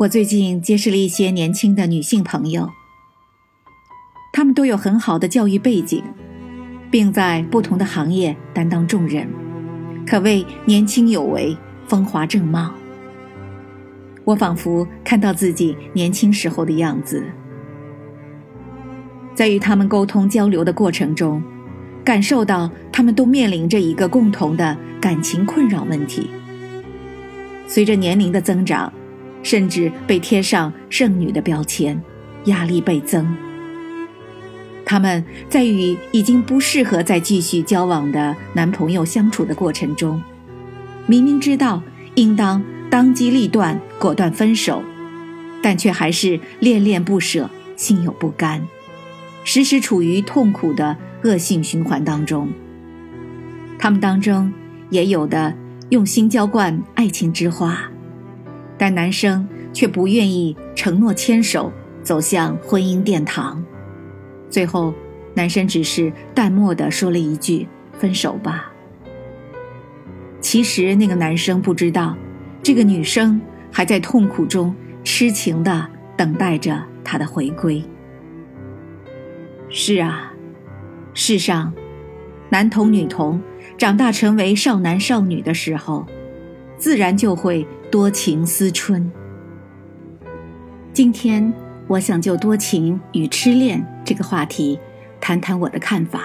[0.00, 2.68] 我最近结识了一些年轻的女性朋友，
[4.30, 6.04] 她们都有很好的教育背景，
[6.90, 9.26] 并在不同的行业担当重任，
[10.06, 11.56] 可谓年轻有为、
[11.88, 12.70] 风华正茂。
[14.24, 17.24] 我仿佛看到自己年轻时候的样子，
[19.34, 21.42] 在与他们沟通交流的过程中，
[22.04, 26.28] 感受到他们都面临着一个共同的感情困扰问题。
[27.66, 28.92] 随着年龄的增长。
[29.42, 32.00] 甚至被贴上剩女的标签，
[32.46, 33.36] 压力倍增。
[34.84, 40.22] 他们在与已经不适合再继续交往的男朋友相处的过程中，
[41.06, 41.82] 明明知道
[42.14, 44.82] 应当当机立断、果断分手，
[45.60, 48.64] 但却还是恋恋不舍、心有不甘，
[49.42, 52.48] 时时处于痛苦的恶性循环当中。
[53.78, 54.52] 他们当中
[54.90, 55.52] 也有的
[55.88, 57.90] 用心浇灌爱情之花。
[58.78, 63.64] 但男生却不愿意承诺牵手走向婚姻殿堂，
[64.50, 64.92] 最后，
[65.34, 67.66] 男生只是淡漠的说了一句
[67.98, 68.72] “分手吧”。
[70.40, 72.16] 其实那个男生不知道，
[72.62, 73.40] 这个女生
[73.72, 77.82] 还在痛苦中痴情的等待着他的回归。
[79.68, 80.32] 是啊，
[81.14, 81.72] 世上，
[82.50, 83.40] 男童女童
[83.76, 86.06] 长大成为少男少女的时候。
[86.78, 89.10] 自然就会多情思春。
[90.92, 91.52] 今天，
[91.86, 94.78] 我想就多情与痴恋这个话题
[95.20, 96.22] 谈谈我的看法。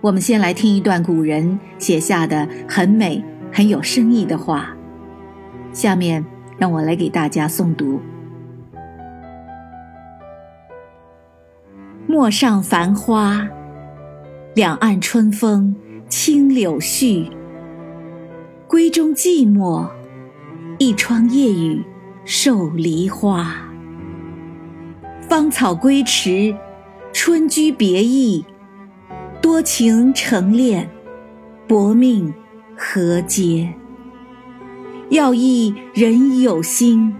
[0.00, 4.74] 我们先来听一段古人写下的很美、很有深意的话，
[5.70, 6.24] 下面
[6.56, 8.00] 让我来给大家诵读：
[12.06, 13.46] 陌上繁花，
[14.54, 15.76] 两岸春风
[16.08, 17.35] 清柳絮。
[18.76, 19.88] 闺中寂寞，
[20.76, 21.82] 一窗夜雨
[22.26, 23.56] 受梨花。
[25.26, 26.54] 芳草归迟，
[27.10, 28.44] 春居别意。
[29.40, 30.90] 多情成恋，
[31.66, 32.34] 薄命
[32.76, 33.66] 何嗟？
[35.08, 37.14] 要忆人有心，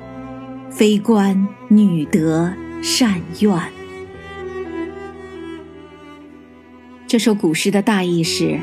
[0.68, 2.52] 非关女德
[2.82, 3.58] 善愿。
[7.06, 8.60] 这首古诗的大意是：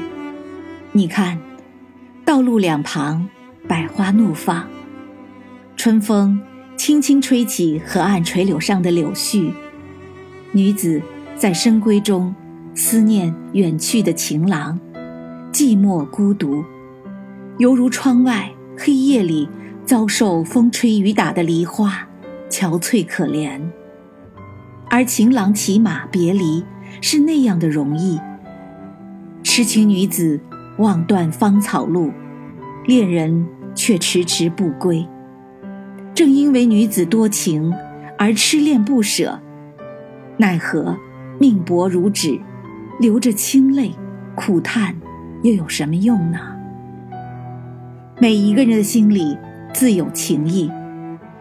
[0.92, 1.40] 你看。
[2.26, 3.28] 道路两旁，
[3.68, 4.66] 百花怒放，
[5.76, 6.40] 春风
[6.78, 9.52] 轻轻吹起河岸垂柳上的柳絮。
[10.54, 11.02] 女子
[11.36, 12.34] 在深闺中
[12.74, 14.80] 思念远去的情郎，
[15.52, 16.64] 寂寞孤独，
[17.58, 19.50] 犹如窗外黑夜里
[19.86, 22.08] 遭受风吹雨打的梨花，
[22.50, 23.60] 憔悴可怜。
[24.90, 26.64] 而情郎骑马别离
[27.02, 28.18] 是那样的容易，
[29.44, 30.40] 痴情女子。
[30.78, 32.12] 望断芳草路，
[32.86, 33.46] 恋人
[33.76, 35.08] 却迟迟不归。
[36.16, 37.74] 正因为女子多情
[38.18, 39.40] 而痴恋不舍，
[40.38, 40.98] 奈何
[41.40, 42.40] 命薄如纸，
[43.00, 43.92] 流着清泪
[44.36, 44.96] 苦叹，
[45.44, 46.40] 又有什么用呢？
[48.20, 49.38] 每一个人的心里
[49.74, 50.72] 自有情意，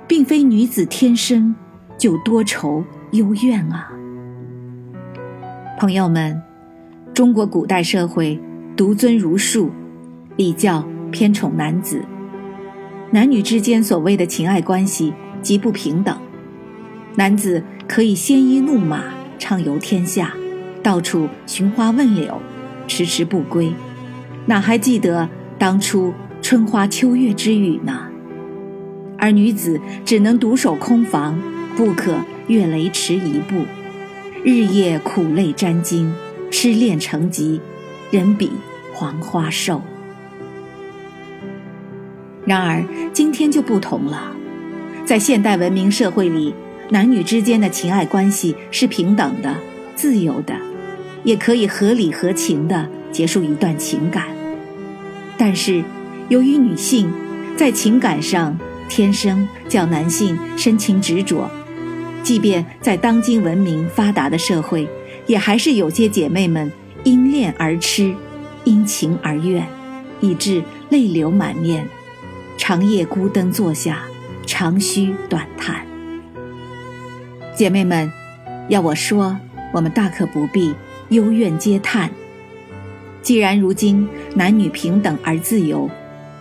[0.06, 1.54] 并非女子天生
[1.96, 3.90] 就多愁幽怨啊。
[5.78, 6.40] 朋友们，
[7.14, 8.38] 中国古代社会。
[8.74, 9.70] 独尊儒术，
[10.36, 12.02] 礼教偏宠男子，
[13.10, 15.12] 男女之间所谓的情爱关系
[15.42, 16.16] 极不平等。
[17.14, 19.04] 男子可以鲜衣怒马，
[19.38, 20.32] 畅游天下，
[20.82, 22.40] 到处寻花问柳，
[22.88, 23.74] 迟迟不归，
[24.46, 25.28] 哪还记得
[25.58, 28.08] 当初春花秋月之语呢？
[29.18, 31.38] 而女子只能独守空房，
[31.76, 32.16] 不可
[32.48, 33.66] 越雷池一步，
[34.42, 36.10] 日夜苦泪沾襟，
[36.50, 37.60] 痴恋成疾。
[38.12, 38.52] 人比
[38.92, 39.80] 黄花瘦。
[42.44, 42.84] 然而
[43.14, 44.36] 今天就不同了，
[45.06, 46.54] 在现代文明社会里，
[46.90, 49.56] 男女之间的情爱关系是平等的、
[49.96, 50.54] 自由的，
[51.24, 54.26] 也可以合理合情的结束一段情感。
[55.38, 55.82] 但是，
[56.28, 57.10] 由于女性
[57.56, 58.58] 在情感上
[58.90, 61.50] 天生较男性深情执着，
[62.22, 64.86] 即便在当今文明发达的社会，
[65.26, 66.70] 也还是有些姐妹们。
[67.04, 68.14] 因恋而痴，
[68.64, 69.66] 因情而怨，
[70.20, 71.86] 以致泪流满面，
[72.56, 74.02] 长夜孤灯坐下，
[74.46, 75.84] 长吁短叹。
[77.56, 78.10] 姐妹们，
[78.68, 79.36] 要我说，
[79.72, 80.74] 我们大可不必
[81.08, 82.10] 幽怨嗟叹。
[83.20, 85.90] 既然如今男女平等而自由，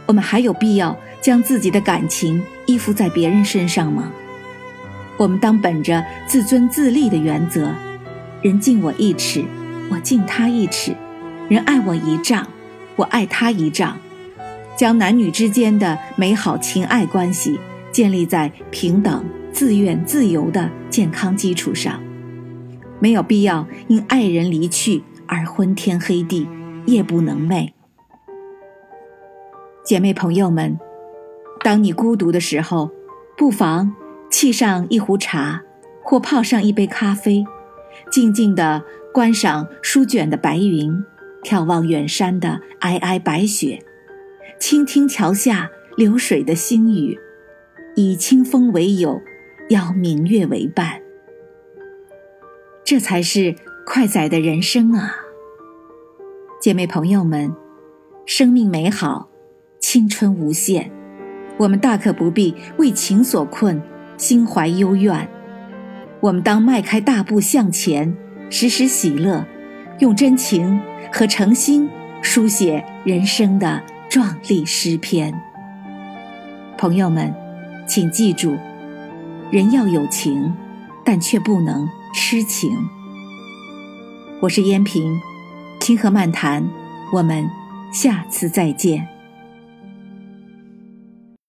[0.05, 4.11] 我们还有必要将自己的感情依附在别人身上吗？
[5.17, 7.73] 我们当本着自尊自立的原则，
[8.41, 9.43] 人敬我一尺。
[9.91, 10.95] 我敬他一尺，
[11.49, 12.47] 人爱我一丈，
[12.95, 13.97] 我爱他一丈，
[14.77, 17.59] 将男女之间的美好情爱关系
[17.91, 22.01] 建立在平等、自愿、自由的健康基础上，
[23.01, 26.47] 没有必要因爱人离去而昏天黑地、
[26.85, 27.71] 夜不能寐。
[29.83, 30.79] 姐妹朋友们，
[31.65, 32.89] 当你孤独的时候，
[33.35, 33.93] 不妨
[34.31, 35.61] 沏上一壶茶，
[36.01, 37.43] 或泡上一杯咖啡，
[38.09, 38.81] 静静地
[39.13, 41.03] 观赏舒卷的白云，
[41.43, 43.83] 眺望远山的皑皑白雪，
[44.57, 47.19] 倾听桥下流水的星语。
[47.95, 49.21] 以清风为友，
[49.69, 51.01] 邀明月为伴，
[52.85, 53.53] 这才是
[53.85, 55.13] 快哉的人生啊！
[56.61, 57.53] 姐妹朋友们，
[58.25, 59.29] 生命美好，
[59.81, 60.89] 青春无限，
[61.57, 63.81] 我们大可不必为情所困，
[64.15, 65.27] 心怀幽怨。
[66.21, 68.15] 我们当迈开大步向前，
[68.51, 69.45] 时时喜乐，
[69.99, 70.77] 用真情
[71.09, 71.89] 和诚心
[72.21, 75.33] 书写人生的壮丽诗篇。
[76.77, 77.33] 朋友们。
[77.87, 78.57] 请记住，
[79.51, 80.53] 人要有情，
[81.03, 82.69] 但却不能痴情。
[84.39, 85.19] 我是燕平，
[85.81, 86.65] 清河漫谈，
[87.11, 87.45] 我们
[87.91, 89.05] 下次再见。